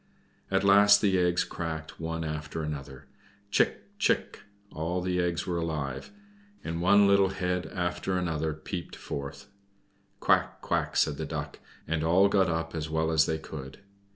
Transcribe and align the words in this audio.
At 0.49 0.63
last 0.63 0.99
the 0.99 1.19
eggs 1.19 1.43
cracked 1.43 1.99
one 1.99 2.23
after 2.23 2.63
another, 2.63 3.05
"Chick, 3.51 3.83
chick!" 3.99 4.39
All 4.71 4.99
the 4.99 5.21
eggs 5.21 5.45
were 5.45 5.59
alive, 5.59 6.09
and 6.63 6.81
one 6.81 7.05
little 7.07 7.29
head 7.29 7.67
after 7.67 8.17
another 8.17 8.51
peered 8.55 8.95
forth. 8.95 9.51
"Quack, 10.19 10.59
quack!" 10.61 10.95
said 10.95 11.17
the 11.17 11.25
Duck, 11.27 11.59
and 11.87 12.03
all 12.03 12.29
got 12.29 12.49
up 12.49 12.73
as 12.73 12.89
well 12.89 13.11
as 13.11 13.27
they 13.27 13.37
could. 13.37 13.81